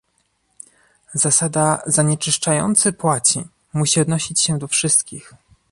Zasada 1.13 1.81
"zanieczyszczający 1.85 2.93
płaci" 2.93 3.47
musi 3.73 4.01
odnosić 4.01 4.41
się 4.41 4.57
do 4.59 4.67
wszystkich 4.67 5.33